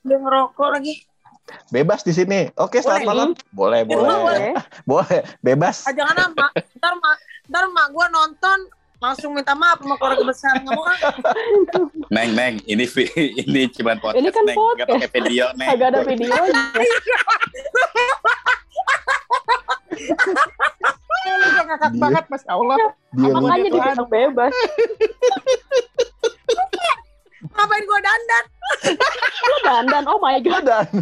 Dia 0.00 0.16
ngerokok 0.16 0.68
lagi. 0.72 0.94
Bebas 1.68 2.06
di 2.06 2.14
sini. 2.14 2.46
Oke, 2.56 2.78
selamat 2.80 3.02
Boleh. 3.02 3.10
malam. 3.10 3.28
Boleh, 3.50 3.80
Boleh. 3.84 4.00
boleh. 4.00 4.16
Boleh. 4.22 4.50
Boleh, 4.86 5.20
bebas. 5.42 5.82
Ah, 5.84 5.92
jangan 5.92 6.16
ah, 6.16 6.28
mak. 6.30 6.50
Ntar 6.78 6.94
mak, 6.96 7.16
ntar 7.50 7.64
mak 7.68 7.86
gue 7.90 8.06
nonton 8.08 8.58
langsung 9.00 9.32
minta 9.32 9.56
maaf 9.56 9.80
sama 9.80 9.96
keluarga 9.96 10.24
besar 10.28 10.60
nggak 10.60 10.76
mau 10.76 10.84
ah. 10.84 10.98
Neng, 12.12 12.36
Neng, 12.36 12.60
ini 12.68 12.84
ini 13.16 13.60
cuma 13.72 13.96
podcast, 13.96 14.20
Ini 14.20 14.28
kan 14.28 14.44
Neng. 14.44 14.56
Nggak 14.56 14.88
podcast. 14.88 14.88
pakai 14.92 15.10
video, 15.16 15.44
Neng. 15.56 15.68
Agak 15.72 15.88
ada 15.88 16.00
videonya. 16.04 16.64
Lu 21.20 21.46
udah 21.48 21.64
ngakak 21.64 21.92
banget, 21.96 22.24
Mas 22.28 22.44
Allah. 22.46 22.76
Dia 23.16 23.32
Makanya 23.34 23.68
dibilang 23.68 24.08
bebas. 24.08 24.52
Ngapain 27.40 27.82
gue 27.82 28.00
dandan? 28.00 28.44
Lu 29.40 29.56
dandan. 29.62 30.04
Oh 30.06 30.18
my 30.18 30.36
god. 30.40 30.62
dan 30.62 30.86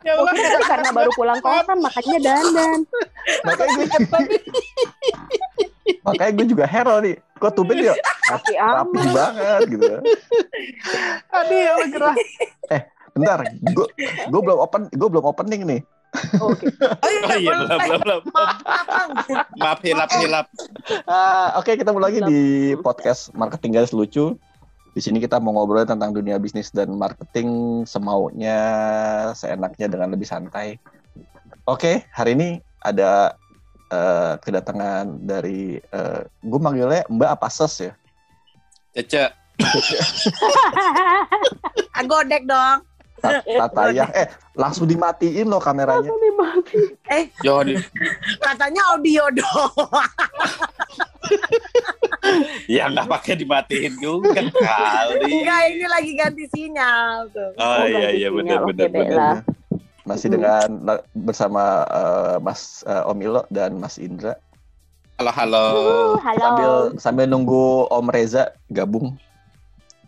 Ya 0.00 0.16
Allah, 0.16 0.32
Mungkin 0.32 0.48
itu 0.48 0.60
karena 0.64 0.90
baru 0.96 1.10
pulang 1.12 1.40
kosan 1.40 1.76
makanya 1.78 2.18
dandan. 2.24 2.78
makanya 3.44 3.72
gue 3.76 3.86
makanya 6.00 6.32
gue 6.32 6.46
juga 6.48 6.64
hero 6.64 6.94
nih. 7.00 7.14
Kok 7.36 7.52
tumben 7.52 7.76
dia 7.78 7.92
Tapi 8.24 8.52
rapi 8.56 8.96
aman. 8.96 9.12
banget 9.12 9.60
gitu. 9.68 9.84
Aduh, 11.30 11.58
ya 11.58 11.70
Allah 11.72 11.88
gerah. 11.88 12.14
Bentar, 13.10 13.38
gue 13.44 13.86
gue 14.24 14.40
belum 14.40 14.58
open 14.58 14.82
gue 14.88 15.08
belum 15.08 15.24
opening 15.26 15.62
nih. 15.66 15.80
Oke. 16.40 16.64
Oh 16.80 17.06
iya, 17.06 17.20
Oh 17.22 17.36
iya, 17.36 17.50
belum, 17.54 17.68
belum, 17.78 18.00
belum. 18.02 18.22
Maaf, 18.32 18.56
maaf, 18.64 18.86
Bang. 18.88 19.10
Maaf, 19.54 19.78
hilap, 19.80 20.10
hilap. 20.16 20.46
Ah, 21.06 21.54
Oke, 21.54 21.76
kita 21.76 21.92
mulai 21.92 22.10
lagi 22.10 22.20
di 22.24 22.40
podcast 22.78 23.30
marketing 23.32 23.76
garis 23.76 23.92
lucu. 23.92 24.34
Di 24.90 24.98
sini 24.98 25.16
kita 25.16 25.38
mau 25.38 25.54
ngobrol 25.54 25.86
tentang 25.86 26.10
dunia 26.10 26.36
bisnis 26.36 26.68
dan 26.68 26.90
marketing 26.92 27.82
semaunya, 27.86 28.58
seenaknya 29.32 29.86
dengan 29.86 30.10
lebih 30.10 30.26
santai. 30.26 30.76
Oke, 31.64 32.04
hari 32.10 32.34
ini 32.34 32.48
ada 32.82 33.38
eh, 33.86 34.34
kedatangan 34.38 35.22
dari 35.22 35.78
eh, 35.78 36.20
gue 36.42 36.60
manggilnya 36.60 37.06
Mbak 37.06 37.30
apa 37.30 37.48
Ses 37.48 37.74
ya? 37.80 37.92
Cece, 38.90 39.30
Ah, 41.94 42.02
godek 42.10 42.42
dong. 42.42 42.82
Ta- 43.20 43.44
Tataya. 43.44 44.08
Eh, 44.10 44.26
langsung 44.56 44.88
dimatiin 44.88 45.46
loh 45.46 45.60
kameranya. 45.60 46.08
Langsung 46.08 46.18
dimati. 46.18 46.80
yo, 47.44 47.60
di- 47.62 47.78
Katanya 48.40 48.82
audio 48.90 49.28
dong. 49.30 49.70
ya 52.80 52.84
nggak 52.90 53.06
pakai 53.08 53.34
dimatiin 53.38 53.94
juga 53.98 54.42
kali. 54.42 55.30
Enggak, 55.42 55.62
ini 55.72 55.86
lagi 55.86 56.12
ganti 56.16 56.44
sinyal 56.50 57.28
tuh. 57.32 57.50
Oh 57.58 57.84
iya, 57.86 58.10
ganti 58.10 58.18
iya, 58.20 58.28
sinyal. 58.28 58.36
benar, 58.38 58.58
benar, 58.66 58.88
benar. 58.90 59.36
Masih 60.08 60.26
Hmm. 60.32 60.34
dengan 60.40 60.68
bersama 61.12 61.84
eh, 61.86 62.36
Mas 62.42 62.82
eh, 62.88 63.04
Om 63.06 63.18
Ilo 63.20 63.42
dan 63.52 63.76
Mas 63.78 64.00
Indra. 64.00 64.34
Halo, 65.20 65.32
halo. 65.36 65.64
Uh, 65.76 66.14
halo. 66.24 66.40
sambil 66.40 66.72
sambil 66.96 67.26
nunggu 67.28 67.84
Om 67.92 68.08
Reza 68.08 68.56
gabung. 68.72 69.12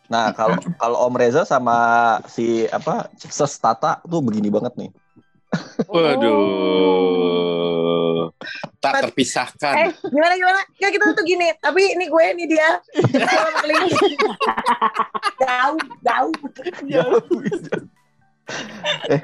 Nah 0.08 0.32
kalau 0.38 0.56
kalau 0.80 0.98
Om 1.04 1.14
Reza 1.20 1.44
sama 1.44 1.76
si 2.24 2.64
apa 2.72 3.12
Ses 3.20 3.60
Tata 3.60 4.00
tuh 4.08 4.24
begini 4.24 4.48
banget 4.48 4.72
nih. 4.80 4.90
Waduh. 5.84 7.21
Tak 8.82 8.92
Eh, 8.92 9.02
terpisahkan. 9.06 9.94
gimana 10.02 10.34
gimana? 10.34 10.58
Ya 10.76 10.90
kita 10.90 11.14
tuh 11.14 11.22
gini, 11.22 11.54
tapi 11.56 11.94
ini 11.94 12.10
gue 12.10 12.24
ini 12.34 12.50
dia. 12.50 12.82
jauh, 15.38 15.78
jauh. 16.02 16.34
eh, 19.06 19.20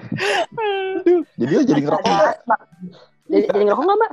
jadi 1.35 1.53
lo 1.53 1.63
jadi 1.67 1.81
ngerokok 1.83 2.07
nggak? 2.07 2.37
Jadi, 3.27 3.43
jadi 3.51 3.63
ngerokok 3.67 3.83
nggak 3.83 3.99
mbak? 3.99 4.13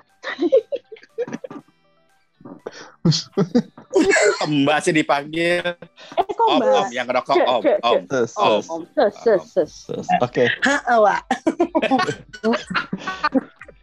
Mbak 4.45 4.77
sih 4.81 4.93
dipanggil. 4.93 5.61
Eh 6.17 6.25
kok 6.25 6.45
Om, 6.49 6.57
mbak? 6.57 6.73
om, 6.75 6.87
yang 6.89 7.05
ngerokok, 7.05 7.37
om, 7.37 7.61
om. 7.61 8.01
Om. 8.35 8.61
Om, 8.65 8.81
ses, 9.13 9.41
ses, 9.53 9.71
ses. 9.85 10.07
Oke, 10.19 10.49
Heeh, 10.49 10.97
Wak. 10.97 11.21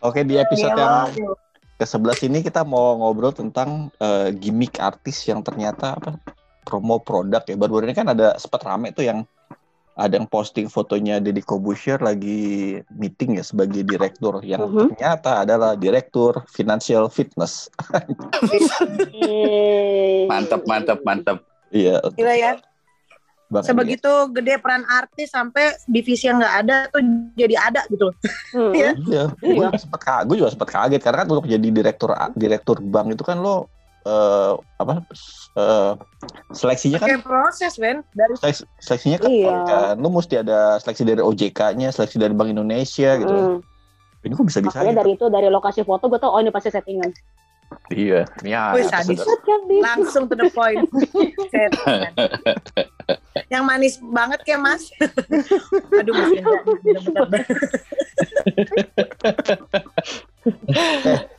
oke 0.06 0.20
di 0.24 0.34
episode 0.36 0.74
yang 0.74 1.10
Gila. 1.14 1.34
ke-11 1.78 2.18
ini 2.26 2.38
kita 2.42 2.66
mau 2.66 2.98
ngobrol 2.98 3.30
tentang 3.30 3.90
eh, 3.98 4.34
gimmick 4.34 4.78
artis 4.82 5.22
yang 5.26 5.42
ternyata 5.42 5.94
apa 5.94 6.18
promo 6.66 7.00
produk 7.00 7.40
ya. 7.46 7.56
Baru-baru 7.56 7.88
ini 7.88 7.96
kan 7.96 8.12
ada 8.12 8.36
sempat 8.36 8.60
rame 8.66 8.92
tuh 8.92 9.06
yang 9.08 9.24
ada 9.98 10.14
yang 10.14 10.30
posting 10.30 10.70
fotonya 10.70 11.18
Deddy 11.18 11.42
Corbuzier 11.42 11.98
lagi 11.98 12.78
meeting 12.94 13.34
ya 13.34 13.42
sebagai 13.42 13.82
direktur 13.82 14.38
yang 14.46 14.70
Mhm. 14.70 14.94
ternyata 14.94 15.42
adalah 15.42 15.74
direktur 15.74 16.46
financial 16.46 17.10
fitness. 17.10 17.66
Yeay. 19.10 20.30
Mantep, 20.30 20.62
mantep, 20.70 21.02
mantep. 21.02 21.42
Iya, 21.74 21.98
Gila 22.14 22.34
ya. 22.38 22.52
Bang 23.48 23.64
Sebegitu 23.64 24.12
gede 24.28 24.60
peran 24.60 24.84
artis 24.84 25.32
sampai 25.32 25.72
divisi 25.88 26.28
yang 26.28 26.36
nggak 26.36 26.54
ada 26.60 26.76
tuh 26.92 27.00
jadi 27.32 27.56
ada 27.56 27.80
gitu. 27.88 28.12
Hmm. 28.52 28.72
Iya. 28.76 28.92
Iya, 29.00 29.24
gue 29.32 29.64
Iya. 29.64 29.80
sempat 29.80 30.00
kaget, 30.00 30.24
gue 30.28 30.36
juga 30.36 30.50
sempat 30.52 30.68
kaget 30.68 31.00
karena 31.00 31.18
kan 31.24 31.28
untuk 31.28 31.48
jadi 31.48 31.68
direktur 31.68 32.10
direktur 32.36 32.76
bank 32.78 33.16
itu 33.16 33.24
kan 33.24 33.40
lo 33.40 33.64
eh, 34.04 34.52
apa 34.78 35.04
eh, 35.54 35.92
seleksinya 36.50 36.96
kan 36.96 37.08
Kayak 37.08 37.24
proses, 37.24 37.72
Ben. 37.76 38.00
Dari 38.12 38.34
seleks- 38.36 38.68
seleksinya 38.80 39.16
kan, 39.18 39.28
Iya. 39.28 39.56
kan 39.64 39.94
lo 39.96 40.08
mesti 40.08 40.34
ada 40.38 40.76
seleksi 40.76 41.02
dari 41.04 41.20
OJK-nya, 41.20 41.88
seleksi 41.88 42.16
dari 42.16 42.32
Bank 42.32 42.52
Indonesia 42.52 43.16
gitu. 43.16 43.32
Hmm. 43.32 43.58
Ini 44.18 44.32
kok 44.32 44.44
bisa 44.44 44.60
bisa 44.60 44.76
Makanya 44.76 45.00
dari 45.00 45.12
itu 45.16 45.24
dari 45.28 45.48
lokasi 45.48 45.84
foto 45.84 46.08
gue 46.08 46.16
tau 46.16 46.36
oh 46.36 46.40
ini 46.40 46.48
pasti 46.48 46.68
settingan. 46.68 47.08
Iya, 47.88 48.28
ya. 48.44 48.76
Wih, 48.76 48.84
sadis. 48.84 49.16
Set 49.16 49.40
kan 49.48 49.60
di 49.64 49.80
langsung 49.80 50.28
to 50.28 50.36
the 50.36 50.52
point. 50.52 50.84
Set. 51.52 51.72
yang 53.48 53.64
manis 53.64 53.96
banget 54.02 54.44
kayak 54.44 54.60
Mas. 54.60 54.92
Aduh, 55.96 56.12
Mas 56.12 56.30
Indra. 56.36 56.58
Bener-bener. 56.88 57.44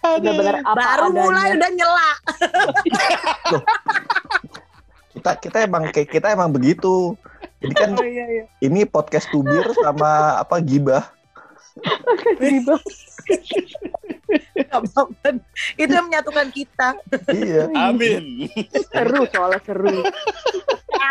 benar-benar 0.02 0.56
apa 0.66 0.74
Baru 0.78 1.06
adanya. 1.10 1.22
mulai 1.22 1.48
udah 1.54 1.70
nyela. 1.74 2.10
Kita 5.14 5.32
kita 5.38 5.58
emang 5.66 5.84
kayak 5.90 6.10
kita 6.10 6.28
emang 6.34 6.50
begitu. 6.50 7.14
Ini 7.60 7.74
kan 7.76 7.92
Oh, 7.94 8.06
iya, 8.06 8.26
iya. 8.26 8.44
ini 8.64 8.88
podcast 8.88 9.28
tubir 9.30 9.68
sama 9.78 10.40
apa 10.40 10.58
gibah. 10.64 11.06
Riba. 12.40 12.76
Itu 15.82 15.92
yang 15.92 16.06
menyatukan 16.06 16.48
kita. 16.50 16.88
iya. 17.30 17.66
Amin. 17.74 18.48
seru 18.88 19.26
soalnya 19.28 19.62
seru. 19.64 20.04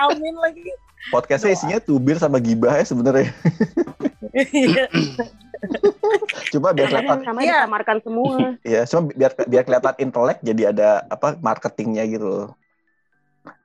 Amin 0.01 0.35
lagi. 0.37 0.71
Podcastnya 1.09 1.53
isinya 1.53 1.79
tubir 1.79 2.17
sama 2.17 2.39
gibah 2.39 2.75
ya 2.75 2.85
sebenarnya. 2.85 3.33
Iya. 4.31 4.87
Coba 6.51 6.71
biar 6.71 6.87
kelihatan 6.87 7.19
Iya. 7.39 7.65
disamarkan 7.65 7.99
semua. 8.01 8.37
Iya, 8.63 8.81
cuma 8.85 9.01
biar 9.09 9.33
biar 9.41 9.63
kelihatan 9.65 9.95
intelek 9.99 10.39
jadi 10.41 10.63
ada 10.71 10.89
apa 11.07 11.35
marketingnya 11.37 12.05
gitu 12.07 12.27
loh. 12.27 12.49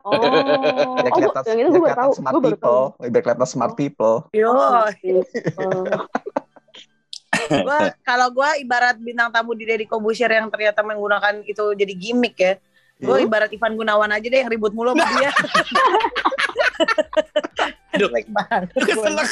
Oh, 0.03 0.15
Biar 0.15 0.31
oh 1.07 1.15
kelihatan, 1.15 1.43
yang 1.45 1.59
itu 1.59 1.69
biar 1.69 1.69
gue 1.69 1.79
baru 1.79 1.83
kelihatan 1.85 2.03
tahu. 2.03 2.11
smart 2.13 2.33
Gue 2.33 2.41
baru 2.41 2.57
tahu. 2.57 2.83
people, 2.91 3.11
biar 3.11 3.21
kelihatan 3.23 3.47
smart 3.47 3.73
people. 3.75 4.15
Yo, 4.31 4.51
Oh. 4.51 4.87
Gua 7.61 7.79
kalau 8.09 8.27
gua 8.33 8.57
ibarat 8.57 8.97
bintang 8.97 9.29
tamu 9.29 9.53
di 9.53 9.69
Deddy 9.69 9.85
Kobusier 9.85 10.31
yang 10.33 10.49
ternyata 10.49 10.81
menggunakan 10.81 11.45
itu 11.45 11.77
jadi 11.77 11.93
gimmick 11.93 12.35
ya. 12.39 12.53
Gue 13.03 13.19
Iya. 13.19 13.27
ibarat 13.27 13.51
Ivan 13.51 13.75
Gunawan 13.75 14.15
aja 14.15 14.23
deh 14.23 14.39
yang 14.39 14.47
ribut 14.47 14.71
mulu 14.71 14.95
sama 14.95 15.03
dia. 15.19 15.31
Aduh. 17.93 18.09
Banget. 18.09 18.63
Keselak. 18.73 19.29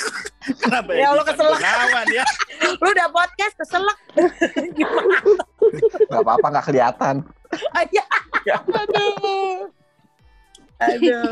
Kenapa 0.61 0.89
Ya 0.93 1.07
Allah, 1.13 1.23
Ivan 1.23 1.29
keselak. 1.33 1.59
Gunawan 1.61 2.07
ya? 2.11 2.25
Lu 2.77 2.87
udah 2.91 3.07
podcast 3.09 3.53
keselak. 3.57 3.97
Gimana? 4.75 5.17
Gak 6.09 6.21
apa-apa 6.21 6.47
nggak 6.51 6.65
kelihatan. 6.67 7.15
Aja. 7.73 8.03
Aduh. 10.81 11.31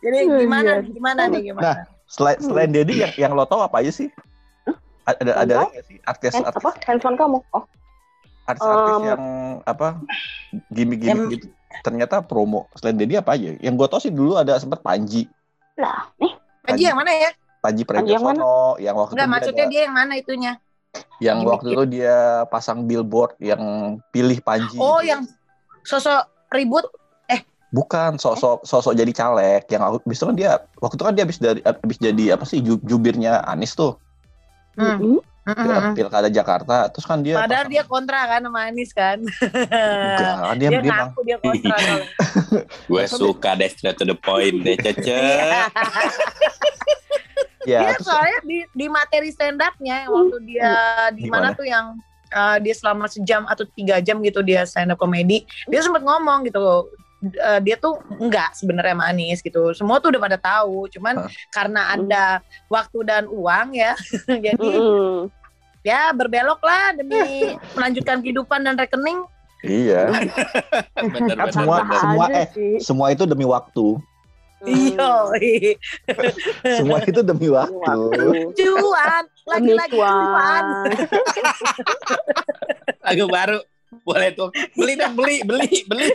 Jadi 0.00 0.18
gimana? 0.42 0.72
Gimana 0.86 1.20
nih 1.28 1.40
gimana? 1.52 1.84
Selain 2.06 2.38
selain 2.38 2.70
Dedi 2.70 3.02
yang 3.02 3.12
yang 3.18 3.32
lo 3.34 3.42
tau 3.44 3.60
apa 3.62 3.82
aja 3.82 3.90
sih? 3.90 4.08
Ada 5.06 5.20
ada 5.22 5.32
ada 5.38 5.56
sih 5.86 5.98
artis 6.02 6.34
Hand, 6.34 6.46
artis 6.50 6.64
apa? 6.66 6.70
Handphone 6.82 7.14
kamu? 7.14 7.38
Oh, 7.54 7.64
artis, 8.44 8.62
artis 8.62 8.92
Um, 8.92 9.02
yang 9.06 9.22
apa 9.62 9.88
gimmick 10.68 10.98
gimmick 10.98 11.06
Yang- 11.06 11.30
gitu? 11.38 11.46
Ternyata 11.76 12.24
promo. 12.24 12.66
Selain 12.74 12.96
Dedi 12.96 13.14
apa 13.14 13.36
aja? 13.36 13.54
Yang 13.60 13.74
gue 13.76 13.86
tau 13.86 14.00
sih 14.00 14.10
dulu 14.10 14.34
ada 14.34 14.56
sempat 14.56 14.80
Panji, 14.80 15.28
lah, 15.76 16.08
nih. 16.16 16.32
Panji 16.64 16.82
yang 16.82 16.96
mana 16.96 17.12
ya? 17.12 17.30
Panji 17.60 17.84
Panji 17.84 18.10
yang? 18.10 18.22
Pragiwaksono, 18.24 18.80
yang 18.80 18.94
waktu 18.96 19.12
Enggak, 19.12 19.22
itu 19.22 19.28
dia 19.28 19.36
maksudnya 19.36 19.64
ada- 19.64 19.72
dia 19.72 19.80
yang 19.84 19.94
mana 19.94 20.12
itunya? 20.16 20.52
yang 21.20 21.36
gimmick 21.38 21.52
waktu 21.52 21.68
itu 21.70 21.84
dia 21.92 22.16
pasang 22.48 22.88
billboard 22.88 23.36
yang 23.38 23.62
pilih 24.10 24.40
Panji. 24.40 24.80
Oh, 24.80 24.98
gitu. 24.98 25.12
yang 25.12 25.22
sosok 25.84 26.24
ribut. 26.50 26.88
Eh, 27.28 27.44
Bukan 27.68 28.16
sosok 28.16 28.64
sosok 28.64 28.96
jadi 28.96 29.12
caleg 29.12 29.68
yang 29.68 29.84
aku 29.84 30.00
bisa 30.02 30.24
kan 30.24 30.34
dia 30.34 30.56
waktu 30.80 30.96
itu 30.96 31.04
kan 31.04 31.12
dia 31.12 31.24
habis 31.28 31.36
dari 31.36 31.60
habis 31.60 31.98
jadi 32.00 32.24
apa 32.32 32.44
sih 32.48 32.64
ju- 32.64 32.80
jubirnya 32.80 33.44
Anies 33.44 33.76
tuh 33.76 34.00
Hmm. 34.76 35.94
Pilkada 35.94 36.26
Jakarta 36.26 36.90
terus 36.90 37.06
kan 37.06 37.22
dia 37.22 37.38
Padahal 37.38 37.64
pasang- 37.64 37.70
dia 37.70 37.82
kontra 37.86 38.20
kan 38.26 38.40
sama 38.42 38.60
Anies 38.66 38.90
kan. 38.90 39.22
Enggak, 39.22 40.34
dia 40.58 40.68
dia 40.68 40.80
dia, 40.82 40.90
ngaku 40.90 41.20
dia 41.22 41.38
kontra. 41.38 41.76
Gue 42.90 43.04
suka 43.06 43.50
deh 43.54 43.70
straight 43.70 43.94
to 43.94 44.02
the 44.02 44.18
point 44.18 44.66
deh 44.66 44.74
Cece. 44.74 45.06
Iya. 45.06 45.70
ya 47.66 47.80
Dia 47.82 47.90
terus 47.94 48.06
soalnya 48.06 48.38
di, 48.42 48.58
di 48.74 48.86
materi 48.86 49.28
stand 49.30 49.58
up-nya 49.58 50.06
waktu 50.06 50.38
dia 50.46 50.70
di 51.14 51.26
Gimana? 51.26 51.50
mana 51.50 51.58
tuh 51.58 51.66
yang 51.66 51.98
uh, 52.30 52.56
dia 52.58 52.74
selama 52.74 53.06
sejam 53.06 53.42
atau 53.46 53.66
tiga 53.70 53.98
jam 53.98 54.22
gitu 54.22 54.42
dia 54.42 54.62
stand 54.62 54.90
up 54.90 54.98
comedy 54.98 55.46
dia 55.66 55.80
sempat 55.82 56.02
ngomong 56.02 56.46
gitu 56.46 56.90
uh, 57.18 57.60
dia 57.60 57.76
tuh 57.76 57.96
enggak 58.16 58.52
sebenarnya 58.52 58.92
sama 58.92 59.04
Anies 59.08 59.40
gitu 59.40 59.72
semua 59.72 59.96
tuh 59.98 60.12
udah 60.12 60.22
pada 60.22 60.36
tahu 60.36 60.84
cuman 60.88 61.24
Hah? 61.24 61.30
karena 61.48 61.80
ada 61.92 62.24
waktu 62.66 62.98
dan 63.02 63.24
uang 63.26 63.72
ya 63.72 63.96
jadi 64.46 64.56
Mm-mm. 64.60 65.32
ya 65.80 66.12
berbelok 66.12 66.60
lah 66.60 66.92
demi 66.92 67.16
melanjutkan 67.76 68.20
kehidupan 68.20 68.60
dan 68.60 68.76
rekening 68.76 69.24
iya 69.62 70.12
Bener, 70.12 71.34
Kan 71.34 71.48
bener, 71.48 71.48
semua- 71.50 71.82
bener. 71.82 71.98
semua- 71.98 72.28
eh, 72.30 72.46
sih. 72.52 72.74
semua 72.78 73.06
itu 73.10 73.24
demi 73.24 73.44
waktu 73.44 73.96
iyo 74.64 75.12
semua 76.80 76.98
itu 77.02 77.20
demi 77.20 77.48
waktu 77.48 77.92
cuan 78.56 79.24
lagi-lagi 79.46 79.92
cuan 79.94 80.64
Lagu 83.02 83.24
baru. 83.28 83.58
Boleh 84.02 84.34
tuh. 84.34 84.50
Beli 84.74 84.98
dong, 84.98 85.14
beli, 85.14 85.46
beli, 85.46 85.86
beli. 85.86 86.10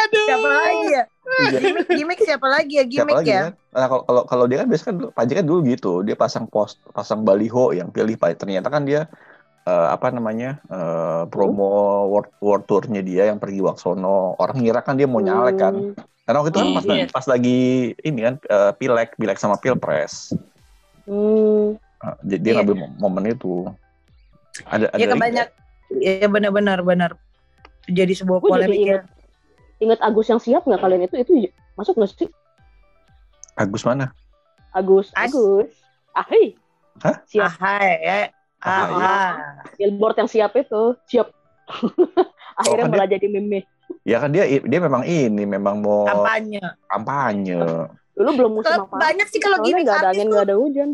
Aduh. 0.00 0.24
siapa 0.24 0.48
lagi 0.50 0.88
ya 0.90 1.04
Iya. 1.30 1.58
gimmick 1.62 1.86
gimmick 1.88 2.20
siapa 2.20 2.46
lagi 2.48 2.72
ya 2.74 2.84
Siapa 2.84 2.90
gimmick 2.90 3.16
lagi 3.22 3.30
ya 3.30 3.40
kan? 3.40 3.52
Nah, 3.70 3.86
kalau 3.86 4.02
kalau 4.02 4.22
kalau 4.26 4.44
dia 4.44 4.58
kan 4.58 4.66
biasanya 4.66 4.88
kan 4.88 4.96
dulu- 4.98 5.12
Panji 5.14 5.32
kan 5.32 5.46
dulu 5.46 5.60
gitu, 5.64 5.92
dia 6.02 6.16
pasang 6.18 6.44
post, 6.44 6.82
pasang 6.90 7.22
baliho 7.22 7.70
yang 7.70 7.88
pilih 7.88 8.18
Pak. 8.18 8.34
Ternyata 8.36 8.66
kan 8.66 8.82
dia 8.82 9.06
eh, 9.62 9.88
apa 9.88 10.10
namanya? 10.10 10.58
eh, 10.66 11.22
promo 11.28 11.70
world, 12.08 12.34
world 12.42 12.64
tournya 12.66 12.98
dia 12.98 13.30
yang 13.30 13.38
pergi 13.38 13.62
Waksono. 13.62 14.34
Orang 14.36 14.58
ngira 14.58 14.82
kan 14.82 14.98
dia 14.98 15.06
mau 15.06 15.22
nyalek 15.22 15.56
kan. 15.56 15.74
Hmm. 15.76 15.94
Karena 16.26 16.36
waktu 16.36 16.50
itu 16.50 16.58
kan 16.58 16.70
pas, 16.74 16.84
Iya. 16.84 17.06
pas 17.14 17.26
lagi 17.30 17.60
ini 17.94 18.20
kan 18.20 18.34
eh, 18.42 18.72
pilek, 18.74 19.14
pilek 19.14 19.38
sama 19.38 19.54
pilpres. 19.54 20.34
Hmm. 21.06 21.78
Nah, 22.02 22.14
jadi 22.26 22.40
dia 22.42 22.50
Iya. 22.50 22.56
ngambil 22.58 22.74
mom- 22.74 22.96
momen 22.98 23.24
itu. 23.30 23.70
Ada 24.66 24.90
ada 24.90 24.98
ya 24.98 25.06
kebanyak 25.08 25.48
ya 25.94 26.26
benar-benar 26.26 26.82
benar 26.82 27.10
jadi 27.90 28.12
sebuah 28.14 28.38
jadi 28.40 28.48
polemik 28.48 28.78
ya. 28.78 28.80
inget, 28.80 29.02
inget 29.80 29.98
Agus 30.00 30.26
yang 30.28 30.40
siap 30.40 30.62
nggak 30.64 30.80
kalian 30.80 31.06
itu? 31.06 31.16
Itu 31.18 31.32
masuk 31.74 31.94
nggak 31.98 32.10
sih? 32.14 32.28
Agus 33.54 33.82
mana? 33.84 34.14
Agus 34.70 35.10
As- 35.12 35.34
Agus. 35.34 35.70
Ahai. 36.14 36.54
Hah? 37.02 37.16
siap. 37.26 37.50
Ahai 37.56 37.90
ya. 38.00 38.18
Ah, 38.60 38.84
ah, 38.92 39.30
billboard 39.80 40.20
yang 40.20 40.28
siap 40.28 40.52
itu 40.52 40.92
siap. 41.08 41.32
Akhirnya 42.60 42.84
kan 42.84 42.92
malah 42.92 43.08
jadi 43.08 43.24
meme. 43.24 43.64
Ya 44.04 44.20
kan 44.20 44.30
dia 44.30 44.44
dia 44.44 44.80
memang 44.80 45.02
ini 45.02 45.48
memang 45.48 45.80
mau 45.80 46.04
kampanye. 46.04 46.60
Kampanye. 46.86 47.60
dulu 48.10 48.30
belum 48.36 48.52
musim 48.60 48.84
apa 48.84 49.00
banyak 49.00 49.32
sih 49.32 49.40
kalau 49.40 49.64
gimmick 49.64 49.88
nggak 49.88 49.96
ada 49.96 50.12
artis 50.12 50.20
angin 50.20 50.26
tuh 50.28 50.34
nggak 50.36 50.46
ada 50.52 50.56
hujan. 50.60 50.90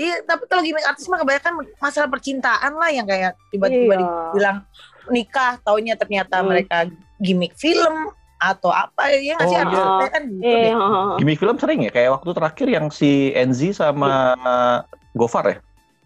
Iya 0.00 0.14
tapi 0.24 0.42
kalau 0.48 0.62
gimmick 0.64 0.86
artis 0.88 1.04
mah 1.12 1.18
kebanyakan 1.20 1.52
masalah 1.76 2.08
percintaan 2.08 2.72
lah 2.72 2.88
yang 2.88 3.04
kayak 3.04 3.36
tiba-tiba 3.52 3.94
Iya. 3.94 4.00
dibilang 4.00 4.56
nikah 5.06 5.58
taunya 5.60 5.94
ternyata 5.94 6.38
Hmm. 6.38 6.48
mereka 6.48 6.88
gimmick 7.16 7.54
film 7.54 8.10
atau 8.36 8.68
apa 8.68 9.08
ya 9.10 9.34
nggak 9.34 9.46
sih 9.46 9.56
Oh, 9.56 9.62
artis 9.62 9.72
iya. 9.72 9.84
kebanyakan 9.86 10.22
gitu 10.26 10.44
eh 10.44 10.56
deh. 10.60 10.72
hahaha. 10.72 11.14
Gimmick 11.16 11.38
film 11.38 11.56
sering 11.56 11.80
ya 11.80 11.90
kayak 11.90 12.10
waktu 12.12 12.30
terakhir 12.30 12.66
yang 12.68 12.86
si 12.88 13.10
Enzi 13.32 13.70
sama 13.70 14.12
Gofar 15.12 15.44
ya? 15.46 15.56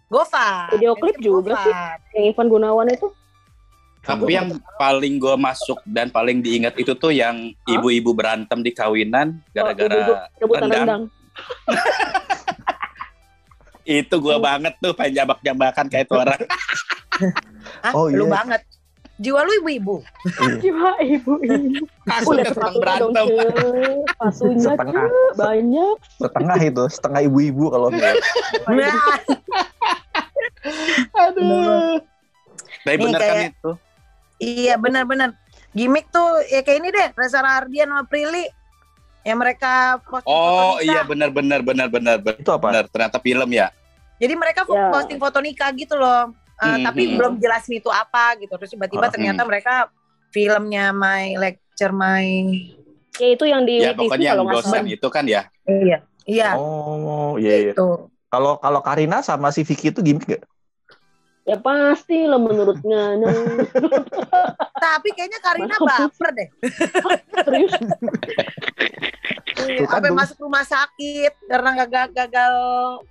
Gofar 0.07 0.71
Video 0.71 0.93
klip 0.95 1.17
juga 1.17 1.53
sih. 1.57 1.69
Gofar. 1.69 1.97
yang 2.11 2.23
Ivan 2.27 2.47
Gunawan 2.47 2.87
itu 2.87 3.07
Tapi 3.99 4.31
yang 4.31 4.47
paling 4.75 5.19
gue 5.19 5.35
masuk 5.35 5.83
dan 5.85 6.07
paling 6.07 6.39
diingat 6.39 6.73
itu 6.75 6.93
tuh 6.93 7.11
yang 7.11 7.35
ibu-ibu 7.65 8.09
berantem 8.11 8.59
di 8.59 8.71
kawinan 8.71 9.35
Oh, 9.35 9.51
gara-gara 9.53 10.31
rebutan 10.33 10.61
rendang. 10.63 10.79
rendang 10.79 11.03
itu 13.85 14.15
gue 14.15 14.31
Oh. 14.31 14.39
banget 14.39 14.73
tuh 14.77 14.93
pengen 14.93 15.13
jambak-jambakan 15.17 15.85
kayak 15.87 16.05
itu 16.05 16.13
orang. 16.15 16.39
Hah, 17.83 17.91
Oh, 17.91 18.07
lu 18.07 18.23
iya. 18.23 18.31
banget 18.33 18.61
jiwa 19.19 19.43
lu 19.43 19.51
ibu-ibu. 19.59 19.95
Jiwa 20.63 20.95
ibu-ibu 20.97 21.83
Udah 22.23 22.47
dong, 22.47 22.75
berantem. 22.79 23.25
Ce. 23.27 23.45
Sepatunya, 24.09 24.63
Setengah. 24.65 25.05
Banyak. 25.35 25.95
Setengah 26.17 26.59
itu, 26.61 26.83
setengah 26.87 27.21
ibu-ibu 27.21 27.65
kalau 27.67 27.87
enggak. 27.89 28.15
nah 28.69 28.95
Aduh. 31.19 31.99
Tapi 32.81 32.95
bener 32.97 33.19
kan 33.19 33.29
kayak- 33.29 33.51
itu. 33.53 33.71
Iya 34.39 34.75
benar-benar. 34.79 35.35
Gimik 35.69 36.07
tuh 36.09 36.39
ya 36.47 36.63
kayak 36.63 36.79
ini 36.79 36.89
deh, 36.89 37.07
Reza 37.13 37.43
Ardian 37.43 37.91
sama 37.91 38.07
Prilly. 38.07 38.47
Yang 39.21 39.37
mereka 39.37 39.73
posting 40.01 40.31
foto 40.31 40.47
Oh 40.55 40.79
nikah. 40.79 40.87
iya 40.87 41.01
benar 41.03 41.29
benar 41.29 41.59
benar 41.59 41.87
benar 41.91 42.17
benar. 42.17 42.39
Itu 42.39 42.49
apa? 42.49 42.87
Ternyata 42.87 43.19
film 43.19 43.49
ya. 43.51 43.67
Jadi 44.15 44.33
mereka 44.33 44.63
Ya. 44.65 44.89
posting 44.89 45.19
foto 45.19 45.37
nikah 45.39 45.69
gitu 45.71 45.93
loh. 45.93 46.31
Uh, 46.59 46.75
Hmm, 46.75 46.83
Tapi 46.91 47.01
hmm. 47.07 47.15
belum 47.15 47.33
jelasin 47.39 47.79
itu 47.79 47.87
apa 47.87 48.35
gitu. 48.35 48.51
Terus 48.59 48.71
tiba-tiba 48.75 49.07
Ah, 49.07 49.11
ternyata 49.11 49.47
mereka 49.47 49.87
filmnya 50.29 50.91
My 50.91 51.39
Lecture 51.39 51.95
My 51.95 52.27
Ya 53.15 53.27
itu 53.35 53.43
yang 53.47 53.63
di 53.63 53.79
Ya 53.79 53.91
pokoknya 53.91 54.35
yang 54.35 54.47
dosen 54.47 54.83
salah. 54.83 54.87
itu 54.87 55.07
kan 55.07 55.23
ya. 55.23 55.47
Iya. 55.63 56.03
Iya. 56.23 56.49
Oh, 56.55 57.35
iya 57.39 57.55
iya. 57.67 57.73
Itu. 57.75 58.11
Kalau 58.29 58.59
kalau 58.59 58.79
Karina 58.79 59.23
sama 59.23 59.49
si 59.49 59.63
Vicky 59.63 59.89
itu 59.89 59.99
gimmick 59.99 60.27
gak? 60.29 60.43
Ya 61.43 61.57
pasti 61.57 62.27
lah 62.27 62.37
menurutnya. 62.37 63.15
Nah, 63.19 63.33
Tapi 64.79 65.09
kayaknya 65.11 65.39
Karina 65.41 65.75
baper 65.75 66.29
deh. 66.31 66.47
serius. 67.33 67.73
Iya, 69.61 69.77
Tuh 69.77 69.85
kan 69.85 69.93
Sampai 69.97 70.09
dulu. 70.09 70.19
masuk 70.19 70.37
rumah 70.39 70.63
sakit 70.63 71.33
karena 71.43 71.69
gagal 71.77 72.05
gagal 72.11 72.53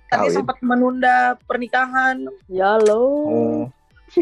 tadi 0.05 0.19
Kawin. 0.23 0.33
sempat 0.33 0.57
menunda 0.59 1.17
pernikahan. 1.43 2.17
Ya 2.47 2.77
lo. 2.77 3.05
Oh, 3.23 3.61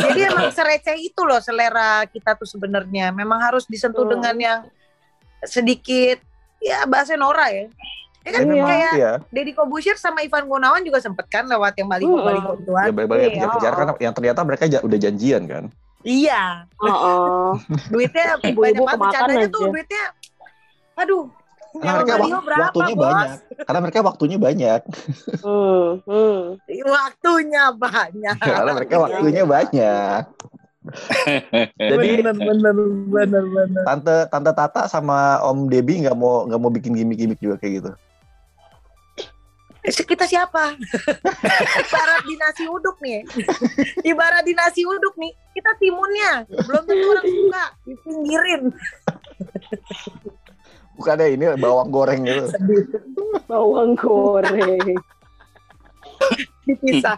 Jadi 0.00 0.20
emang 0.22 0.48
sereceh 0.50 0.96
itu 0.98 1.20
loh 1.20 1.38
selera 1.38 2.04
kita 2.04 2.32
tuh 2.34 2.44
sebenarnya. 2.46 3.10
Memang 3.10 3.40
harus 3.42 3.64
disentuh 3.64 4.02
Hmm. 4.02 4.16
dengan 4.16 4.36
yang 4.36 4.60
sedikit 5.42 6.20
ya 6.58 6.84
bahasa 6.84 7.14
Nora 7.14 7.48
ya. 7.48 7.68
Ya 8.20 8.30
kan 8.30 8.42
Iya. 8.42 8.48
memang 8.50 8.68
kayak 8.70 8.92
iya. 8.94 9.12
Deddy 9.30 9.52
Kobusier 9.52 9.96
sama 9.96 10.20
Ivan 10.20 10.44
Gunawan 10.44 10.84
juga 10.84 11.00
sempet 11.00 11.24
kan 11.26 11.44
lewat 11.44 11.72
yang 11.74 11.88
baliho 11.88 12.12
Hmm. 12.12 12.24
baliho 12.26 12.50
ituan. 12.58 12.84
Ya 12.84 12.92
balik-balik 12.92 13.22
Iya. 13.22 13.32
kejar-kejar 13.34 13.72
kan 13.74 13.86
yang 13.98 14.12
ternyata 14.12 14.40
mereka 14.42 14.62
udah 14.78 14.98
janjian 14.98 15.42
kan. 15.46 15.64
Iya, 16.00 16.64
Heeh. 16.80 17.48
duitnya 17.92 18.24
Ibu-ibu 18.50 18.82
banyak 18.84 19.20
banget 19.20 19.52
tuh 19.52 19.68
duitnya. 19.68 20.06
Aduh, 20.96 21.24
Karena 21.70 22.02
mereka 22.02 22.14
wak- 22.18 22.44
berapa 22.44 22.64
waktunya 22.66 22.94
bos? 22.96 23.04
banyak. 23.04 23.30
Karena 23.62 23.80
mereka 23.80 23.98
waktunya 24.02 24.38
banyak. 24.40 24.80
Hmm, 25.40 25.88
hmm. 26.02 26.40
Waktunya 26.82 27.64
banyak. 27.72 28.36
Karena 28.48 28.72
mereka 28.74 28.94
waktunya 28.98 29.42
banyak. 29.44 30.22
Jadi 31.76 32.08
bener 32.24 32.36
bener 32.40 32.74
bener 33.06 33.44
bener. 33.44 33.82
tante 33.84 34.16
tante 34.32 34.50
Tata 34.50 34.88
sama 34.88 35.36
Om 35.44 35.68
Debi 35.68 36.00
nggak 36.00 36.16
mau 36.16 36.48
nggak 36.48 36.56
mau 36.56 36.72
bikin 36.72 36.96
gimmick-gimmick 36.96 37.36
juga 37.36 37.60
kayak 37.60 37.72
gitu. 37.84 37.90
Eh, 39.80 39.92
Kita 39.92 40.28
siapa? 40.28 40.76
Ibarat 41.80 42.22
di 42.28 42.34
nasi 42.36 42.64
uduk 42.68 42.96
nih. 43.00 43.24
Ibarat 44.04 44.44
di 44.44 44.52
nasi 44.52 44.82
uduk 44.84 45.16
nih. 45.16 45.32
Kita 45.56 45.72
timunnya. 45.80 46.44
Belum 46.48 46.82
tentu 46.84 47.06
orang 47.08 47.26
suka. 47.26 47.64
Dipinggirin. 47.88 48.62
Bukannya 51.00 51.26
ini 51.32 51.44
bawang 51.56 51.88
goreng 51.88 52.28
gitu. 52.28 52.44
Bawang 53.48 53.96
goreng. 53.96 54.96
Dipisah. 56.68 57.16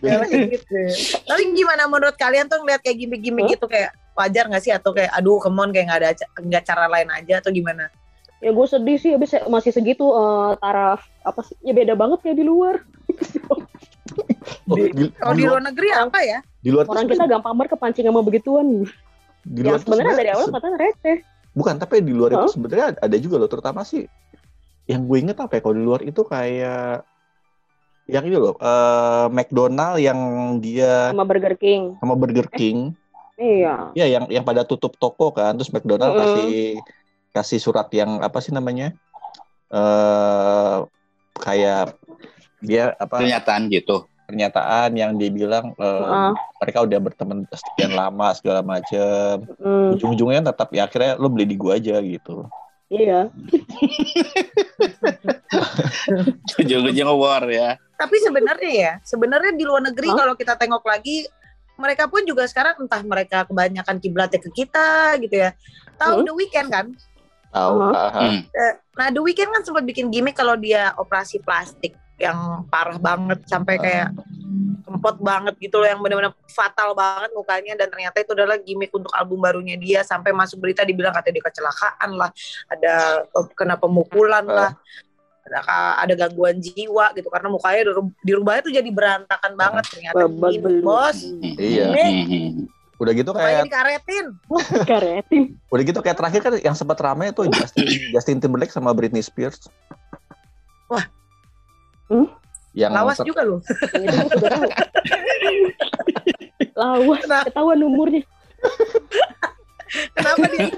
Ya, 0.00 0.24
kayak 0.24 0.58
gitu. 0.58 0.76
Tapi 1.28 1.42
gimana 1.52 1.84
menurut 1.86 2.16
kalian 2.16 2.48
tuh 2.48 2.64
ngeliat 2.64 2.80
kayak 2.80 2.96
gimmick-gimmick 2.96 3.46
Hah? 3.46 3.52
gitu 3.54 3.66
kayak 3.68 3.90
wajar 4.16 4.44
gak 4.48 4.64
sih 4.64 4.72
atau 4.72 4.90
kayak 4.96 5.12
aduh 5.12 5.40
kemon 5.40 5.72
kayak 5.72 5.86
nggak 5.88 6.00
ada 6.00 6.10
nggak 6.40 6.64
cara 6.64 6.84
lain 6.88 7.08
aja 7.12 7.44
atau 7.44 7.52
gimana? 7.52 7.92
Ya 8.42 8.50
gue 8.50 8.66
sedih 8.66 8.98
sih 8.98 9.14
habis 9.14 9.30
masih 9.46 9.70
segitu 9.70 10.02
eh, 10.02 10.50
taraf 10.58 10.98
apa 11.22 11.46
sih? 11.46 11.54
Ya 11.62 11.70
beda 11.70 11.94
banget 11.94 12.18
kayak 12.20 12.36
di 12.36 12.44
luar. 12.44 12.82
Oh, 13.46 13.62
Di- 14.76 14.90
di, 14.90 15.04
Kalau 15.14 15.34
di 15.38 15.44
luar 15.46 15.62
negeri 15.62 15.88
apa 15.94 16.18
ya? 16.20 16.42
di 16.58 16.70
luar 16.70 16.86
Orang 16.86 17.06
kita 17.06 17.26
gampang 17.26 17.54
banget 17.54 17.70
kepancing 17.74 18.06
sama 18.06 18.20
begituan. 18.20 18.86
di 19.42 19.60
Yang 19.62 19.66
luar 19.66 19.78
tuh 19.78 19.84
sebenarnya 19.86 20.14
dari 20.18 20.30
awal 20.30 20.46
katanya 20.50 20.78
receh. 20.78 21.18
bukan 21.52 21.74
tapi 21.76 21.94
di 22.00 22.12
luar 22.14 22.30
itu 22.32 22.46
Hah? 22.46 22.50
sebenarnya 22.50 22.86
ada 22.96 23.16
juga 23.18 23.36
loh 23.36 23.50
terutama 23.50 23.84
sih 23.84 24.06
yang 24.86 25.04
gue 25.04 25.18
inget 25.20 25.36
apa 25.36 25.58
ya 25.58 25.60
kalau 25.60 25.76
di 25.76 25.84
luar 25.84 26.00
itu 26.02 26.22
kayak 26.22 27.04
Yang 28.02 28.24
ini 28.28 28.36
loh, 28.36 28.54
eh, 28.58 29.26
McDonald 29.30 30.02
yang 30.02 30.18
dia 30.58 31.14
sama 31.14 31.22
Burger 31.22 31.54
King. 31.54 31.94
sama 32.02 32.14
Burger 32.18 32.50
King. 32.50 32.98
Iya. 33.38 33.94
Ya, 33.94 34.06
yang 34.10 34.26
yang 34.26 34.42
pada 34.42 34.66
tutup 34.66 34.98
toko 34.98 35.30
kan, 35.30 35.54
terus 35.54 35.70
McDonald 35.70 36.10
Mm-mm. 36.10 36.20
kasih 36.20 36.82
kasih 37.32 37.58
surat 37.58 37.88
yang 37.90 38.20
apa 38.20 38.38
sih 38.38 38.52
namanya? 38.52 38.92
Eh 39.68 40.76
kayak 41.40 41.96
dia 42.60 42.92
apa 42.94 43.18
Pernyataan 43.18 43.66
gitu. 43.68 44.04
pernyataan 44.22 44.96
yang 44.96 45.12
dia 45.16 45.28
bilang 45.28 45.74
eh, 45.74 45.84
Heeh. 45.84 46.32
mereka 46.62 46.78
udah 46.84 46.98
berteman 47.02 47.38
sekian 47.50 47.92
lama 47.92 48.32
segala 48.32 48.60
macem. 48.62 49.44
Mm, 49.60 49.96
Ujung-ujungnya 49.96 50.40
tetap 50.46 50.72
ya 50.72 50.86
akhirnya 50.86 51.16
lo 51.16 51.28
beli 51.28 51.44
di 51.44 51.56
gua 51.58 51.76
aja 51.76 52.00
gitu. 52.00 52.48
iya. 52.88 53.28
Ujung-ujung 56.58 57.10
war 57.16 57.44
ya. 57.48 57.76
Tapi 57.96 58.16
sebenarnya 58.18 58.72
ya, 58.72 58.92
sebenarnya 59.00 59.52
di 59.54 59.64
luar 59.64 59.82
negeri 59.84 60.10
Hah? 60.10 60.16
kalau 60.18 60.34
kita 60.34 60.54
tengok 60.56 60.82
lagi, 60.82 61.24
mereka 61.78 62.10
pun 62.10 62.24
juga 62.24 62.44
sekarang 62.44 62.82
entah 62.82 63.02
mereka 63.02 63.44
kebanyakan 63.46 63.96
kiblatnya 63.96 64.40
ke 64.42 64.50
kita 64.50 65.16
gitu 65.22 65.36
ya. 65.38 65.50
Tahu 65.96 66.22
Hmm. 66.22 66.26
The 66.26 66.32
Weeknd 66.34 66.68
kan? 66.68 66.86
Tahu? 67.52 67.76
Uh-huh. 67.78 67.92
aha. 67.94 68.20
Hmm. 68.26 68.40
Eh, 68.48 68.74
Nah 68.92 69.08
The 69.08 69.20
Weeknd 69.24 69.48
kan 69.48 69.62
sempat 69.64 69.84
bikin 69.88 70.12
gimmick 70.12 70.36
kalau 70.36 70.52
dia 70.56 70.92
operasi 71.00 71.40
plastik 71.40 71.96
yang 72.20 72.68
parah 72.68 73.00
banget 73.00 73.40
sampai 73.48 73.80
kayak 73.80 74.12
kempot 74.84 75.16
banget 75.18 75.56
gitu 75.58 75.80
loh 75.80 75.88
yang 75.88 75.98
benar-benar 75.98 76.36
fatal 76.46 76.92
banget 76.92 77.32
mukanya 77.32 77.72
dan 77.74 77.88
ternyata 77.88 78.20
itu 78.20 78.36
adalah 78.36 78.60
gimmick 78.60 78.92
untuk 78.92 79.10
album 79.16 79.40
barunya 79.40 79.74
dia 79.80 80.04
sampai 80.04 80.30
masuk 80.30 80.60
berita 80.60 80.84
dibilang 80.84 81.10
katanya 81.16 81.40
dia 81.40 81.46
kecelakaan 81.48 82.10
lah 82.14 82.30
ada 82.68 82.94
eh, 83.26 83.46
kena 83.56 83.74
pemukulan 83.80 84.44
Uh. 84.44 84.54
lah 84.54 84.70
ada, 85.42 85.58
ada 86.06 86.14
gangguan 86.14 86.62
jiwa 86.62 87.10
gitu 87.18 87.26
karena 87.26 87.48
mukanya 87.50 87.90
diru- 87.90 88.14
dirubahnya 88.22 88.62
tuh 88.62 88.74
jadi 88.78 88.90
berantakan 88.94 89.52
banget 89.58 89.84
ternyata 89.90 90.22
belur. 90.30 90.84
bos 90.84 91.18
Iya. 91.58 91.90
Udah 93.02 93.12
gitu 93.12 93.30
mukanya 93.30 93.46
kayak 93.50 93.66
dikaretin 93.66 94.26
Karetin. 94.90 95.42
udah 95.66 95.82
gitu 95.82 95.98
kayak 95.98 96.16
terakhir 96.16 96.40
kan 96.40 96.52
yang 96.56 96.72
sempat 96.72 96.98
ramai 96.98 97.28
itu 97.28 97.42
Justin, 97.50 97.82
Justin 98.10 98.38
Timberlake 98.38 98.70
sama 98.70 98.94
Britney 98.94 99.18
Spears. 99.20 99.66
Wah. 100.86 101.02
Hmm? 102.06 102.30
Yang 102.72 102.92
lawas 102.94 103.16
ter- 103.18 103.26
juga 103.26 103.42
loh. 103.42 103.60
Lawas. 106.72 107.20
Kenapa? 107.20 107.44
Ketahuan 107.48 107.78
umurnya. 107.82 108.22
kenapa 110.14 110.44
dia 110.48 110.70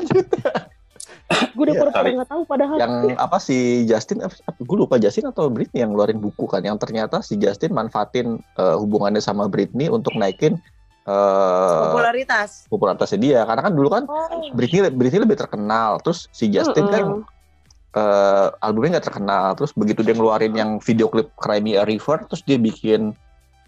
Gue 1.54 1.64
udah 1.64 1.74
Iya, 1.74 1.80
pura-pura 1.80 2.10
nggak 2.14 2.30
tahu 2.30 2.42
padahal. 2.44 2.76
yang 2.76 2.92
apa 3.16 3.38
si 3.38 3.56
Justin 3.84 4.20
gue 4.56 4.76
lupa 4.76 4.98
Justin 4.98 5.28
atau 5.28 5.46
Britney 5.46 5.80
yang 5.80 5.92
ngeluarin 5.92 6.18
buku 6.18 6.44
kan 6.44 6.60
yang 6.60 6.76
ternyata 6.76 7.20
si 7.20 7.36
Justin 7.36 7.72
manfaatin 7.72 8.26
eh, 8.38 8.76
hubungannya 8.76 9.20
sama 9.20 9.46
Britney 9.46 9.86
untuk 9.86 10.14
naikin 10.14 10.58
eh 11.04 11.80
popularitas 11.92 12.50
popularitasnya 12.66 13.20
dia 13.20 13.40
karena 13.44 13.60
kan 13.60 13.72
dulu 13.76 13.88
kan 13.92 14.04
oh 14.08 14.50
Britney 14.56 14.88
Britney 14.88 15.20
lebih 15.20 15.36
terkenal 15.36 16.00
terus 16.00 16.32
si 16.32 16.48
Justin 16.48 16.88
kan 16.88 17.04
Mm-mm. 17.04 17.22
eh, 17.92 18.48
albumnya 18.64 18.96
nggak 18.96 19.06
terkenal 19.12 19.52
terus 19.52 19.76
begitu 19.76 20.00
dia 20.00 20.16
ngeluarin 20.16 20.56
yang 20.56 20.80
video 20.80 21.12
klip 21.12 21.28
Cry 21.36 21.60
Me 21.60 21.76
a 21.76 21.84
River 21.84 22.24
terus 22.24 22.40
dia 22.42 22.56
bikin 22.56 23.12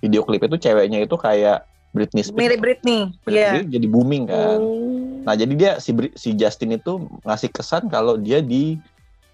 video 0.01 0.25
klip 0.25 0.43
itu 0.43 0.57
ceweknya 0.57 1.05
itu 1.05 1.13
kayak 1.15 1.69
Britney 1.93 2.25
Spears 2.25 2.41
mirip 2.41 2.61
Britney 2.61 3.13
Britney 3.25 3.69
Iya. 3.69 3.69
jadi 3.69 3.87
booming 3.87 4.25
kan 4.27 4.61
Hmm. 4.61 5.07
Nah, 5.27 5.35
jadi 5.35 5.53
dia 5.59 5.73
si 5.83 5.91
si 6.15 6.39
Justin 6.39 6.79
itu 6.79 7.03
ngasih 7.27 7.51
kesan 7.51 7.91
kalau 7.91 8.15
dia 8.15 8.39
di 8.39 8.79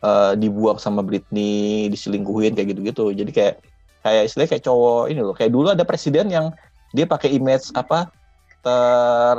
eh, 0.00 0.32
dibuang 0.34 0.80
sama 0.80 1.04
Britney, 1.04 1.92
diselingkuhin 1.92 2.56
kayak 2.56 2.72
gitu-gitu. 2.72 3.12
Jadi 3.12 3.28
kayak 3.28 3.54
kayak 4.00 4.22
istilahnya 4.24 4.50
kayak 4.56 4.64
cowok 4.64 5.04
ini 5.12 5.20
loh. 5.20 5.36
Kayak 5.36 5.52
dulu 5.52 5.68
ada 5.68 5.84
presiden 5.84 6.32
yang 6.32 6.48
dia 6.92 7.04
pakai 7.04 7.32
image 7.32 7.72
apa 7.72 8.12
ter 8.60 9.36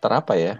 ter 0.00 0.10
apa 0.10 0.32
ya? 0.34 0.54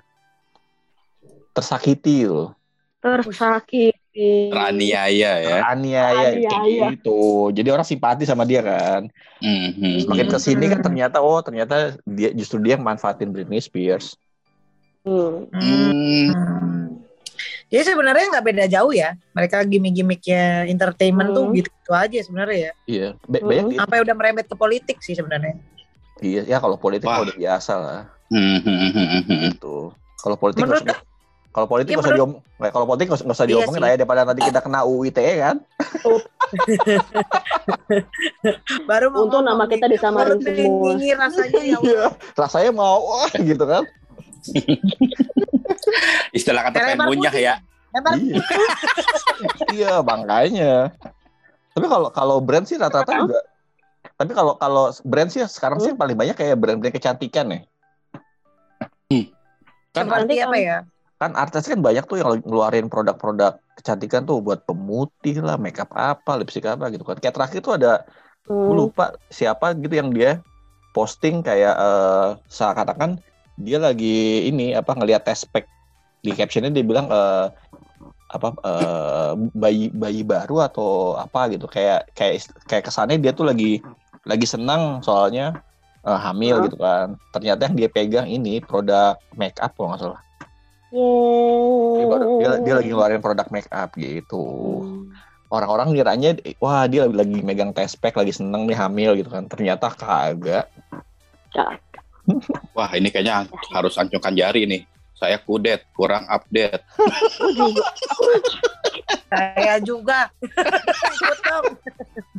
Tersakiti 1.50 2.24
loh. 2.24 2.54
Tersakiti. 3.00 4.52
Teraniaya 4.52 5.32
ya. 5.40 5.56
Aniaya 5.66 6.36
kayak 6.36 6.52
Aniaya. 6.52 6.86
gitu. 6.94 7.50
Jadi 7.50 7.68
orang 7.70 7.86
simpati 7.86 8.22
sama 8.22 8.44
dia 8.44 8.60
kan. 8.60 9.08
Hmm, 9.40 9.70
hmm, 9.72 9.96
Semakin 10.04 10.26
hmm. 10.28 10.34
ke 10.34 10.38
sini 10.38 10.64
kan 10.68 10.80
ternyata 10.80 11.18
oh 11.18 11.40
ternyata 11.40 11.96
dia 12.04 12.30
justru 12.30 12.60
dia 12.60 12.76
yang 12.76 12.84
manfaatin 12.84 13.32
Britney 13.32 13.58
Spears. 13.58 14.14
Hmm. 15.02 15.48
Hmm. 15.48 15.90
Hmm. 16.30 16.86
Jadi 17.70 17.82
sebenarnya 17.86 18.34
nggak 18.34 18.46
beda 18.46 18.64
jauh 18.66 18.90
ya. 18.90 19.14
Mereka 19.32 19.62
gimmick-gimmicknya 19.64 20.66
entertainment 20.66 21.30
tuh 21.32 21.48
Hmm. 21.48 21.56
gitu 21.56 21.70
aja 21.90 22.18
sebenarnya 22.20 22.58
ya. 22.58 22.72
Iya, 22.84 23.08
ba- 23.24 23.42
Hmm. 23.42 23.74
Sampai 23.74 23.98
udah 24.02 24.14
merembet 24.14 24.46
ke 24.46 24.54
politik 24.54 24.98
sih 25.00 25.14
sebenarnya. 25.14 25.54
Iya 26.20 26.42
ya 26.46 26.56
kalau 26.58 26.76
politik 26.76 27.04
Wah. 27.04 27.18
mah 27.18 27.22
udah 27.26 27.36
biasa 27.36 27.72
lah. 27.76 28.00
Hmm, 28.30 28.56
gitu. 29.50 29.90
Kalau 30.16 30.36
politik 30.36 30.62
Menurut- 30.62 30.84
nggak 30.84 30.94
usah- 30.94 31.08
kalau 31.50 31.66
politik 31.66 31.90
nggak 31.92 32.06
usah 32.06 32.14
diom, 32.14 32.30
kalau 32.62 32.86
politik 32.86 33.04
nggak 33.10 33.18
usah- 33.26 33.42
Iya 33.42 33.50
diomongin 33.50 33.74
sih. 33.74 33.82
lah 33.82 33.88
ya 33.90 33.96
daripada 33.98 34.20
nanti 34.22 34.40
kita 34.40 34.60
kena 34.60 34.80
UU 34.86 35.00
ITE 35.10 35.32
kan. 35.40 35.56
Baru 38.86 39.06
mau 39.10 39.26
Untung 39.26 39.42
nama 39.42 39.64
kita 39.66 39.86
disamarin 39.86 40.38
semua. 40.38 40.94
dingin 40.94 41.16
rasanya 41.16 41.58
ya 41.58 41.74
Allah. 41.74 41.82
Iya, 41.82 42.04
rasanya 42.36 42.70
mau 42.70 42.98
wah 43.02 43.32
gitu 43.34 43.64
kan. 43.66 43.82
Istilah 46.36 46.62
kata 46.64 46.76
pengen 46.78 46.98
munyah 47.04 47.32
putih. 47.32 47.42
ya. 47.42 47.54
Iya. 48.14 48.42
iya, 49.74 49.92
makanya. 50.00 50.94
Tapi 51.70 51.86
kalau 51.86 52.08
kalau 52.10 52.36
brand 52.38 52.62
sih 52.62 52.76
rata-rata 52.76 53.26
juga 53.26 53.38
tapi 54.20 54.36
kalau 54.36 54.52
kalau 54.60 54.92
brand 55.08 55.32
sih 55.32 55.40
sekarang 55.48 55.80
sih 55.80 55.96
yang 55.96 56.00
paling 56.00 56.12
banyak 56.12 56.36
kayak 56.36 56.60
brand-brand 56.60 56.92
kecantikan 56.92 57.48
ya. 57.48 57.60
Kan 59.96 60.04
seperti 60.06 60.36
Cantik 60.36 60.38
apa 60.44 60.52
kan? 60.52 60.60
ya? 60.60 60.78
kan 61.20 61.36
artis 61.36 61.68
kan 61.68 61.80
banyak 61.84 62.04
tuh 62.08 62.16
yang 62.16 62.40
ngeluarin 62.44 62.88
produk-produk 62.88 63.60
kecantikan 63.76 64.24
tuh 64.24 64.40
buat 64.40 64.64
pemutih 64.64 65.44
lah, 65.44 65.60
makeup 65.60 65.92
apa, 65.92 66.36
lipstick 66.40 66.64
apa 66.64 66.88
gitu 66.92 67.04
kan. 67.04 67.16
Kayak 67.20 67.36
terakhir 67.36 67.60
tuh 67.64 67.74
ada 67.80 68.04
gue 68.44 68.56
Hmm. 68.56 68.88
lupa 68.88 69.16
siapa 69.28 69.76
gitu 69.76 69.94
yang 70.00 70.12
dia 70.12 70.40
posting 70.96 71.44
kayak 71.44 71.76
eh 71.76 72.28
seakan-akan 72.48 73.20
dia 73.60 73.76
lagi 73.76 74.48
ini 74.48 74.72
apa 74.72 74.96
ngelihat 74.96 75.28
test 75.28 75.48
pack 75.52 75.68
di 76.24 76.32
captionnya 76.32 76.72
dia 76.72 76.84
bilang 76.84 77.06
eh 77.12 77.46
apa 78.32 78.48
eh 78.64 79.30
bayi 79.54 79.92
bayi 79.92 80.24
baru 80.24 80.66
atau 80.66 81.20
apa 81.20 81.52
gitu 81.52 81.68
kayak 81.68 82.10
kayak 82.16 82.48
kayak 82.64 82.84
kesannya 82.88 83.20
dia 83.20 83.36
tuh 83.36 83.44
lagi 83.44 83.84
lagi 84.28 84.46
senang 84.46 85.00
soalnya 85.00 85.60
eh, 86.04 86.20
hamil 86.20 86.60
Hah? 86.60 86.64
gitu 86.68 86.76
kan 86.76 87.06
ternyata 87.32 87.60
yang 87.68 87.76
dia 87.76 87.88
pegang 87.88 88.26
ini 88.28 88.60
produk 88.60 89.16
make 89.36 89.56
up 89.60 89.72
kalau 89.76 89.92
nggak 89.94 90.00
salah 90.00 90.22
dia, 90.90 92.06
dia, 92.40 92.50
dia 92.66 92.74
lagi 92.82 92.88
ngeluarin 92.90 93.22
produk 93.22 93.46
make 93.54 93.70
up 93.70 93.90
gitu 93.96 94.44
Hmm. 94.80 95.12
orang-orang 95.52 95.92
ngiranya 95.92 96.30
wah 96.56 96.88
dia 96.88 97.04
lagi, 97.04 97.16
lagi 97.20 97.38
megang 97.44 97.72
test 97.76 98.00
pack 98.00 98.16
lagi 98.16 98.32
seneng 98.32 98.64
nih 98.64 98.78
hamil 98.78 99.12
gitu 99.18 99.28
kan 99.28 99.44
ternyata 99.44 99.92
kagak 99.92 100.66
Wah, 102.78 102.90
ini 102.94 103.10
kayaknya 103.10 103.50
harus 103.74 103.98
ancungkan 103.98 104.30
jari 104.38 104.62
nih. 104.62 104.86
Saya 105.18 105.36
kudet, 105.42 105.82
kurang 105.92 106.24
update. 106.30 106.80
Juga. 107.58 107.86
Saya 109.28 109.74
juga. 109.82 110.20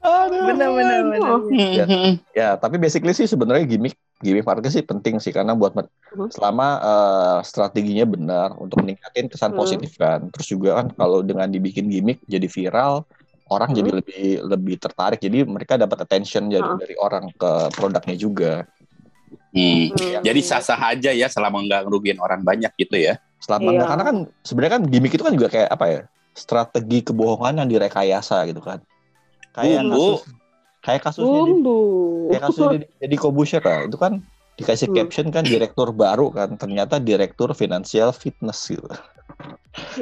Dong. 0.00 0.46
Benar 0.54 0.68
benar 0.72 0.98
benar. 1.06 1.38
Ya. 1.52 1.84
Hmm. 1.84 2.12
ya 2.32 2.48
tapi 2.56 2.76
basically 2.76 3.12
sih 3.12 3.26
sebenarnya 3.26 3.66
gimmick 3.66 3.94
gimmick 4.20 4.44
marketing 4.44 4.72
sih 4.72 4.84
penting 4.84 5.14
sih 5.16 5.32
karena 5.32 5.52
buat 5.52 5.72
Mhm. 5.76 6.28
selama 6.32 6.68
eh, 6.80 7.38
strateginya 7.42 8.04
benar 8.04 8.48
untuk 8.56 8.80
meningkatin 8.80 9.28
kesan 9.28 9.52
Mhm. 9.52 9.58
positif 9.58 9.90
kan 9.96 10.28
terus 10.28 10.46
juga 10.46 10.80
kan 10.80 10.86
kalau 10.92 11.20
dengan 11.20 11.46
dibikin 11.46 11.88
gimmick 11.88 12.20
jadi 12.24 12.44
viral 12.44 13.04
orang 13.50 13.70
jadi 13.72 13.90
lebih 13.90 14.46
lebih 14.46 14.74
tertarik 14.78 15.18
jadi 15.18 15.42
mereka 15.42 15.74
dapat 15.74 16.04
attention 16.04 16.48
dari, 16.48 16.62
Mhm. 16.62 16.78
dari 16.78 16.94
orang 16.96 17.24
ke 17.32 17.52
produknya 17.74 18.16
juga 18.16 18.52
Hmm. 19.50 19.90
Hmm. 19.90 20.22
Jadi 20.22 20.40
sah-sah 20.46 20.78
aja 20.94 21.10
ya 21.10 21.26
selama 21.26 21.58
nggak 21.66 21.82
ngerugiin 21.86 22.18
orang 22.18 22.42
banyak 22.42 22.70
gitu 22.78 22.98
ya. 22.98 23.18
selama 23.40 23.72
Iya. 23.72 23.82
karena 23.88 24.04
kan 24.04 24.16
sebenarnya 24.44 24.72
kan 24.76 24.82
gimmick 24.84 25.16
itu 25.16 25.24
kan 25.24 25.32
juga 25.32 25.48
kayak 25.48 25.68
apa 25.72 25.84
ya 25.88 26.00
strategi 26.36 27.00
kebohongan 27.00 27.64
yang 27.64 27.68
direkayasa 27.72 28.44
gitu 28.46 28.60
kan 28.60 28.84
kayak 29.52 29.82
Bumbu. 29.82 29.94
kasus 29.94 30.20
kayak 30.80 31.02
kasusnya 31.04 31.40
di, 31.40 31.52
Bumbu. 31.58 31.78
kayak 32.30 32.42
kasusnya 32.46 32.68
di, 32.72 32.86
jadi 32.98 33.16
Kobusher 33.16 33.62
lah 33.62 33.80
itu 33.84 33.96
kan 33.96 34.12
dikasih 34.56 34.88
Hmm. 34.88 34.96
caption 34.96 35.26
kan 35.28 35.44
direktur 35.44 35.88
baru 35.90 36.28
kan 36.30 36.54
ternyata 36.54 37.00
direktur 37.00 37.52
financial 37.52 38.12
fitness 38.12 38.68
gitu 38.68 38.86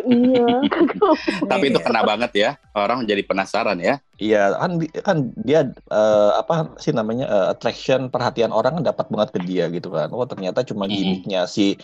Iya. 0.01 0.65
Tapi 1.53 1.65
itu 1.69 1.79
kena 1.79 2.01
banget 2.03 2.33
ya. 2.35 2.51
Orang 2.73 3.05
jadi 3.05 3.21
penasaran 3.23 3.77
ya. 3.79 4.01
iya 4.19 4.51
kan 4.57 4.71
di- 4.81 4.91
kan 4.91 5.17
dia 5.39 5.69
eh, 5.71 6.31
apa 6.35 6.75
sih 6.81 6.91
namanya 6.91 7.29
eh, 7.29 7.47
attraction 7.55 8.11
perhatian 8.11 8.51
orang 8.51 8.81
kan 8.81 8.85
dapat 8.89 9.07
banget 9.13 9.31
ke 9.37 9.41
dia 9.47 9.71
gitu 9.71 9.93
kan 9.93 10.11
oh 10.11 10.27
ternyata 10.27 10.67
cuma 10.67 10.91
gimmicknya 10.91 11.47
si 11.47 11.79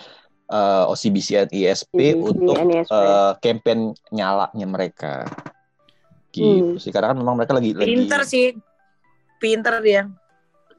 eh, 0.50 0.85
OCBC 0.90 1.47
dan 1.47 1.50
ISP 1.52 1.94
untuk 2.18 2.59
eh, 2.59 3.33
campaign 3.38 3.94
nyalanya 4.11 4.66
mereka 4.66 5.28
Gitu 6.35 6.83
sih. 6.83 6.91
Karena 6.91 7.14
kan 7.14 7.19
memang 7.19 7.38
mereka 7.38 7.55
lagi 7.55 7.71
lagi 7.71 7.87
Pinter 7.87 8.21
sih. 8.26 8.47
Pinter 9.38 9.79
dia. 9.79 10.11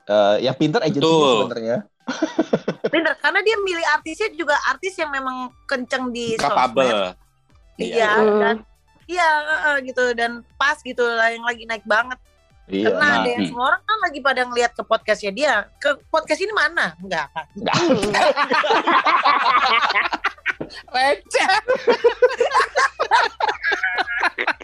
eh, 0.06 0.36
yang 0.44 0.54
pinter 0.54 0.84
Betul. 0.84 1.50
sebenarnya. 1.50 1.78
Pinter 2.94 3.14
karena 3.18 3.40
dia 3.42 3.58
milih 3.58 3.86
artisnya 3.90 4.30
juga 4.32 4.54
artis 4.70 4.94
yang 4.96 5.10
memang 5.10 5.50
kenceng 5.66 6.12
di 6.12 6.38
sosmed. 6.38 6.54
Capable. 6.54 7.16
Iya, 7.76 8.12
Hmm. 8.16 8.40
dan 8.40 8.56
iya 9.06 9.28
eh, 9.42 9.62
eh, 9.68 9.78
gitu 9.84 10.14
dan 10.14 10.46
pas 10.56 10.78
gitu 10.78 11.02
lah 11.02 11.30
yang 11.30 11.42
lagi 11.42 11.66
naik 11.66 11.82
banget. 11.84 12.18
Iya. 12.66 12.90
Karena 12.90 13.02
Nah, 13.02 13.14
ada 13.20 13.30
yang 13.30 13.42
hmm. 13.42 13.50
semua 13.50 13.66
orang 13.68 13.82
kan 13.82 13.98
lagi 14.02 14.20
pada 14.22 14.42
ngeliat 14.42 14.74
ke 14.74 14.82
podcastnya 14.82 15.30
dia. 15.30 15.70
Ke 15.78 15.94
podcast 16.08 16.42
ini 16.42 16.50
mana? 16.50 16.98
Enggak 16.98 17.30
kan? 17.30 17.46
Receh. 20.90 21.46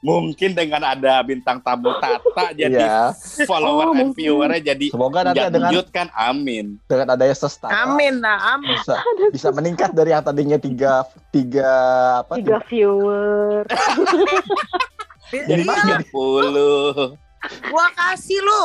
Mungkin 0.00 0.52
dengan 0.52 0.80
ada 0.80 1.20
bintang 1.20 1.60
tamu 1.60 1.92
Tata 1.96 2.52
jadi 2.58 2.72
Iya. 2.80 3.12
follower 3.44 3.92
Oh, 3.92 3.94
and 3.94 4.12
viewernya 4.12 4.72
jadi 4.72 4.88
Semoga 4.88 5.20
nanti 5.22 5.44
dengan 5.46 5.72
kan 5.88 6.08
amin. 6.10 6.80
dengan 6.84 7.12
adanya 7.12 7.36
sestata 7.36 7.68
Amin 7.84 8.16
lah, 8.18 8.56
amin. 8.56 8.72
bisa 8.72 8.96
bisa 9.28 9.48
meningkat 9.50 9.92
dari 9.92 10.10
yang 10.10 10.24
tadinya 10.24 10.56
tiga 10.56 11.04
tiga 11.28 11.68
apa 12.20 12.40
Tiga 12.40 12.56
viewer. 12.64 13.68
Jadi 15.30 15.62
Iya, 15.62 16.02
30. 16.02 17.70
gua 17.70 17.86
kasih 17.94 18.40
lu. 18.40 18.64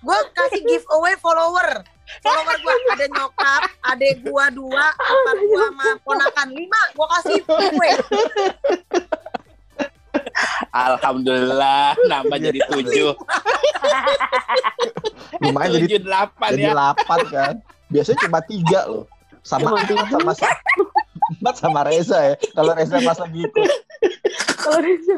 Gua 0.00 0.18
kasih 0.32 0.60
giveaway 0.60 1.14
follower. 1.16 1.86
Follower 2.18 2.56
gua 2.58 2.74
ada 2.90 3.06
nyokap, 3.06 3.62
adek 3.86 4.24
gua 4.24 4.50
dua, 4.50 4.86
empat 5.12 5.36
gua 5.38 5.64
sama 5.70 5.86
ponakan 6.02 6.48
lima. 6.50 6.80
Gua 6.92 7.06
kasih 7.14 7.38
giveaway. 7.38 7.94
Alhamdulillah 10.72 11.94
nambah 12.04 12.36
Iya. 12.36 12.44
jadi 12.46 12.60
7. 12.68 13.14
lumayan 15.40 15.70
jadi 15.78 15.86
7 15.98 16.04
8 16.04 16.52
jadi 16.52 16.62
ya. 16.62 16.70
delapan 16.72 17.20
kan 17.26 17.54
biasanya 17.88 18.18
cuma 18.20 18.38
tiga 18.42 18.80
loh 18.86 19.04
sama 19.40 19.66
Cuma 19.66 19.82
tiga. 19.82 20.04
sama 20.08 20.32
Empat 21.30 21.54
sama 21.56 21.80
Reza 21.82 22.18
ya 22.20 22.34
kalau 22.52 22.72
Reza 22.72 22.96
pas 23.00 23.18
lagi 23.18 23.40
ikut 23.40 23.70
Kalau 24.56 24.78
Reza. 24.78 25.14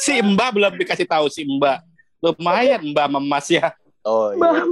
Si 0.00 0.14
Mbak 0.16 0.48
belum 0.54 0.72
dikasih 0.76 1.04
tahu 1.04 1.26
si 1.28 1.42
Mbak. 1.42 1.78
Lumayan 2.18 2.80
Mbak 2.90 3.06
Memas 3.10 3.46
ya. 3.48 3.74
oh 4.02 4.32
iya. 4.32 4.64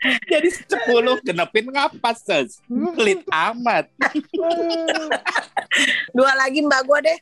Jadi 0.00 0.48
10 0.54 1.26
genepin 1.26 1.66
ngapa 1.74 2.14
ses? 2.14 2.62
Pelit 2.94 3.26
amat. 3.26 3.90
Dua 6.14 6.32
lagi 6.38 6.62
mbak 6.62 6.82
gua 6.86 7.02
deh. 7.02 7.18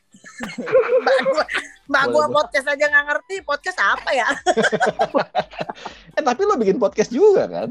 Mbak 1.01 1.17
gua, 1.25 1.43
mbak 1.89 2.05
gua 2.13 2.25
podcast 2.29 2.67
aja 2.69 2.85
nggak 2.85 3.05
ngerti. 3.09 3.35
Podcast 3.41 3.79
apa 3.81 4.09
ya? 4.13 4.29
eh 6.17 6.21
tapi 6.21 6.41
lo 6.45 6.57
bikin 6.57 6.77
podcast 6.77 7.13
juga 7.13 7.45
kan 7.45 7.69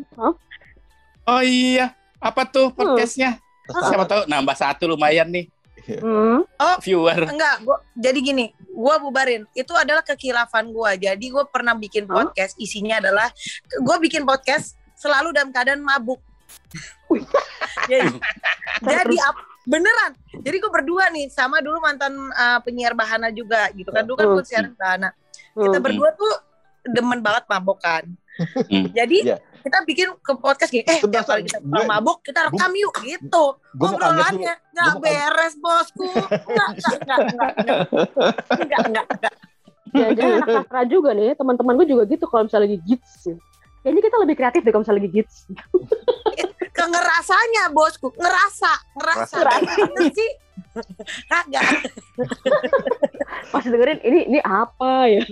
Oh 1.27 1.43
iya, 1.43 1.91
apa 2.23 2.47
tuh 2.47 2.71
podcastnya? 2.71 3.39
Terus 3.67 3.85
Siapa 3.91 4.07
tahu 4.07 4.21
nambah 4.27 4.57
satu 4.59 4.87
lumayan 4.91 5.31
nih 5.31 5.47
Hmm. 5.87 6.43
viewer. 6.83 7.31
Enggak, 7.31 7.63
gua 7.63 7.79
jadi 7.95 8.19
gini, 8.19 8.51
gua 8.75 8.99
bubarin. 8.99 9.47
Itu 9.55 9.71
adalah 9.71 10.03
kekilafan 10.03 10.75
gua. 10.75 10.99
Jadi 10.99 11.31
gua 11.31 11.47
pernah 11.47 11.79
bikin 11.79 12.11
podcast, 12.11 12.59
isinya 12.59 12.99
adalah 12.99 13.31
gua 13.87 14.03
bikin 14.03 14.27
podcast 14.27 14.75
selalu 14.97 15.29
dalam 15.31 15.51
keadaan 15.51 15.81
mabuk. 15.81 16.19
jadi, 17.91 18.09
jadi 18.89 19.17
ap- 19.23 19.45
beneran. 19.65 20.13
Jadi 20.37 20.57
gua 20.59 20.73
berdua 20.73 21.05
nih 21.09 21.27
sama 21.29 21.59
dulu 21.59 21.79
mantan 21.79 22.13
uh, 22.31 22.59
penyiar 22.61 22.93
Bahana 22.93 23.29
juga 23.29 23.69
gitu 23.71 23.89
kan. 23.89 24.03
Dulu 24.03 24.15
kan 24.15 24.27
Hmm. 24.27 24.35
gua 24.35 24.45
siaran 24.45 24.73
Bahana. 24.75 25.11
Kita 25.53 25.69
Hmm. 25.73 25.85
berdua 25.85 26.09
tuh 26.13 26.33
demen 26.87 27.21
banget 27.21 27.45
mabok 27.47 27.79
kan. 27.79 28.05
Hmm. 28.69 28.87
Jadi 28.99 29.27
Iya. 29.27 29.37
kita 29.61 29.83
bikin 29.83 30.15
ke 30.17 30.33
podcast 30.37 30.71
gini, 30.71 30.85
eh 30.85 31.01
Sebentar, 31.01 31.27
kali 31.27 31.43
kita 31.43 31.59
gue- 31.59 31.85
mabuk 31.85 32.23
kita 32.23 32.47
rekam 32.47 32.71
yuk 32.73 32.95
gitu. 33.01 33.45
gue 33.73 33.89
mau 33.89 33.99
kaget 33.99 33.99
dulu 33.99 34.15
Obrolannya 34.15 34.55
nggak 34.71 34.95
beres 34.97 35.55
bosku. 35.57 36.07
Nggak, 36.07 36.69
nggak, 36.79 37.01
nggak, 37.03 37.19
nggak, 37.27 37.51
nggak. 37.57 37.81
Nggak, 38.57 38.81
nggak, 38.87 39.07
nggak. 39.11 39.35
Jangan-jangan 39.89 40.35
anak 40.37 40.49
sastra 40.53 40.83
juga 40.85 41.11
nih, 41.11 41.33
teman-teman 41.35 41.73
gue 41.75 41.87
juga 41.89 42.03
gitu 42.05 42.25
kalau 42.27 42.45
misalnya 42.45 42.69
lagi 42.69 42.79
gigs. 42.85 43.13
ya. 43.25 43.35
Kayaknya 43.87 44.03
kita 44.03 44.17
lebih 44.19 44.35
kreatif 44.35 44.61
deh 44.67 44.73
kalau 44.75 44.83
misalnya 44.83 44.99
lagi 44.99 45.11
gigs. 45.15 45.47
ke 46.77 46.85
ngerasanya 46.91 47.71
bosku. 47.71 48.11
Ngerasa 48.19 48.73
ngerasa. 48.99 49.37
Itu 49.79 50.05
sih. 50.11 50.31
Kagak. 51.31 51.87
Pas 53.55 53.63
dengerin 53.63 54.03
ini 54.03 54.27
ini 54.27 54.41
apa 54.43 55.07
ya? 55.07 55.23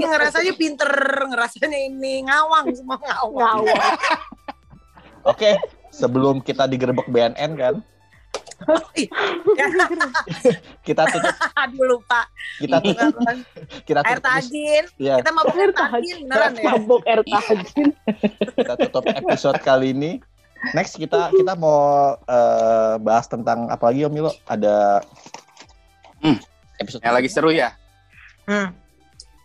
Ini 0.00 0.04
ngerasanya 0.08 0.56
pinter 0.56 0.88
ngerasanya 1.28 1.76
ini 1.76 2.24
ngawang 2.24 2.72
semua 2.72 2.96
ngawang. 2.96 3.68
Ngawang. 3.68 3.92
oke 5.28 5.50
sebelum 5.92 6.40
kita 6.40 6.64
digerebek 6.64 7.12
BNN 7.12 7.52
kan 7.52 7.74
kita 10.80 11.02
tutup. 11.06 11.34
Aduh 11.56 11.84
lupa. 11.88 12.20
Kita 12.56 12.76
tutup. 12.78 13.12
Kita 13.82 14.00
air 14.02 14.18
tutup. 14.18 14.30
Tajin. 14.30 14.84
Ya 14.96 15.14
kita 15.18 15.30
mabuk 15.30 15.54
air 15.54 15.62
Air 15.62 15.72
tajin. 15.72 16.16
beneran 16.22 16.52
ya? 16.54 16.70
Mabok 16.70 17.02
air 17.04 17.20
tajin. 17.22 17.88
kita 18.54 18.74
tutup 18.80 19.04
episode 19.06 19.58
kali 19.60 19.90
ini. 19.90 20.12
Next 20.72 20.96
kita 20.96 21.28
kita 21.30 21.52
mau 21.54 21.80
eh, 22.18 22.94
bahas 22.98 23.26
tentang 23.26 23.68
apa 23.68 23.84
lagi 23.86 24.04
Om 24.04 24.12
Milo? 24.12 24.32
Ada 24.44 25.04
Hmm. 26.18 26.40
episode 26.78 27.04
Yang 27.04 27.14
lagi 27.14 27.28
seru 27.28 27.50
ya. 27.52 27.76
hmm. 28.44 28.72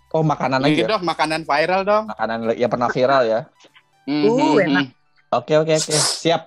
oh 0.09 0.23
makanan 0.23 0.63
Ini 0.63 0.79
aja 0.79 0.85
dong 0.89 1.03
makanan 1.03 1.43
viral 1.43 1.81
dong. 1.83 2.05
makanan 2.07 2.55
yang 2.55 2.71
pernah 2.71 2.87
viral 2.87 3.21
ya? 3.21 3.39
Hmm, 4.07 4.23
Uh, 4.23 4.31
hmm, 4.31 4.55
enak. 4.63 4.85
hmm. 4.87 5.35
oke 5.35 5.53
oke 5.59 5.73
oke. 5.75 5.91
Siap 5.93 6.41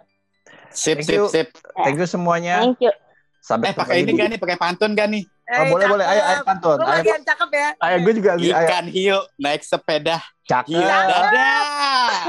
Sip 0.72 0.98
Thank 0.98 1.04
sip 1.04 1.14
you. 1.14 1.28
sip. 1.28 1.48
thank 1.76 1.94
you 1.94 2.04
semuanya 2.04 2.56
Thank 2.60 2.80
you. 2.80 2.90
sampai 3.38 3.68
Eh 3.68 3.74
pakai 3.74 3.94
ini 4.00 4.10
gak 4.12 4.28
nih? 4.28 4.38
Pakai 4.38 4.56
pantun 4.56 4.92
gak 4.92 5.06
nih? 5.06 5.22
Oh, 5.52 5.64
boleh 5.68 5.86
boleh 5.86 6.02
ayo 6.02 6.20
ayo 6.22 6.40
pantun 6.42 6.76
Lu 6.76 6.86
ayo 6.86 7.02
cakep 7.20 7.50
ya 7.50 7.68
ayo 7.78 7.96
gue 8.00 8.12
juga 8.16 8.30
ayo 8.34 8.52
Ikan 8.56 8.84
hiu 8.88 9.18
naik 9.36 9.60
sepeda. 9.60 10.16
cakep 10.42 10.70
Hiu 10.70 10.80
dadah. 10.80 12.24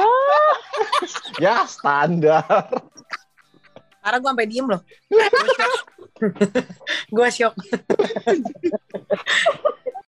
ya 1.44 1.64
standar 1.64 2.44
Karena 4.00 4.16
gue 4.20 4.28
sampai 4.28 4.46
diem 4.46 4.66
loh 4.68 4.82
Gue 7.10 7.28
shock 7.30 7.54